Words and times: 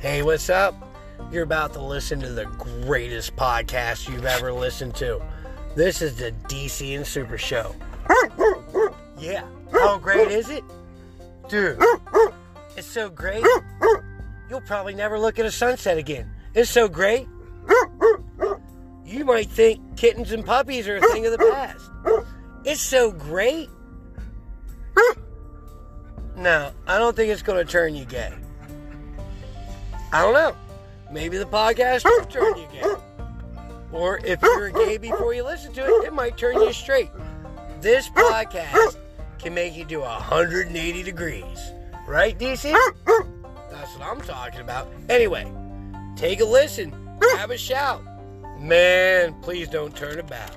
Hey, 0.00 0.22
what's 0.22 0.48
up? 0.48 0.74
You're 1.30 1.42
about 1.42 1.74
to 1.74 1.82
listen 1.82 2.20
to 2.20 2.30
the 2.30 2.46
greatest 2.46 3.36
podcast 3.36 4.08
you've 4.08 4.24
ever 4.24 4.50
listened 4.50 4.94
to. 4.94 5.20
This 5.76 6.00
is 6.00 6.16
the 6.16 6.32
DC 6.48 6.96
and 6.96 7.04
Supa 7.04 7.38
Show. 7.38 7.76
Yeah. 9.18 9.44
How 9.70 9.98
great 9.98 10.30
is 10.30 10.48
it? 10.48 10.64
Dude, 11.50 11.78
it's 12.78 12.86
so 12.86 13.10
great. 13.10 13.44
You'll 14.48 14.62
probably 14.62 14.94
never 14.94 15.18
look 15.18 15.38
at 15.38 15.44
a 15.44 15.50
sunset 15.50 15.98
again. 15.98 16.30
It's 16.54 16.70
so 16.70 16.88
great. 16.88 17.28
You 19.04 19.26
might 19.26 19.50
think 19.50 19.98
kittens 19.98 20.32
and 20.32 20.46
puppies 20.46 20.88
are 20.88 20.96
a 20.96 21.02
thing 21.08 21.26
of 21.26 21.32
the 21.32 21.38
past. 21.38 21.90
It's 22.64 22.80
so 22.80 23.12
great. 23.12 23.68
No, 26.36 26.72
I 26.86 26.96
don't 26.96 27.14
think 27.14 27.30
it's 27.30 27.42
going 27.42 27.62
to 27.66 27.70
turn 27.70 27.94
you 27.94 28.06
gay. 28.06 28.32
I 30.12 30.22
don't 30.22 30.34
know. 30.34 30.56
Maybe 31.10 31.38
the 31.38 31.44
podcast 31.46 32.04
will 32.04 32.24
turn 32.26 32.56
you 32.56 32.66
gay. 32.72 32.94
Or 33.92 34.18
if 34.24 34.40
you're 34.42 34.70
gay 34.70 34.98
before 34.98 35.34
you 35.34 35.44
listen 35.44 35.72
to 35.74 35.84
it, 35.84 36.06
it 36.06 36.12
might 36.12 36.36
turn 36.36 36.60
you 36.60 36.72
straight. 36.72 37.10
This 37.80 38.08
podcast 38.10 38.96
can 39.38 39.54
make 39.54 39.76
you 39.76 39.84
do 39.84 40.00
180 40.00 41.02
degrees. 41.02 41.72
Right, 42.06 42.38
DC? 42.38 42.72
That's 43.70 43.96
what 43.96 44.06
I'm 44.06 44.20
talking 44.20 44.60
about. 44.60 44.88
Anyway, 45.08 45.50
take 46.16 46.40
a 46.40 46.44
listen. 46.44 46.92
Have 47.36 47.50
a 47.50 47.58
shout. 47.58 48.02
Man, 48.58 49.34
please 49.42 49.68
don't 49.68 49.96
turn 49.96 50.18
about. 50.18 50.50